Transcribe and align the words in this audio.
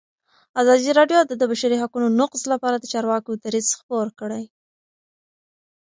ازادي 0.61 0.91
راډیو 0.99 1.19
د 1.25 1.31
د 1.41 1.43
بشري 1.51 1.77
حقونو 1.83 2.07
نقض 2.19 2.41
لپاره 2.53 2.75
د 2.79 2.85
چارواکو 2.93 3.31
دریځ 3.43 3.67
خپور 3.79 4.07
کړی. 4.19 4.43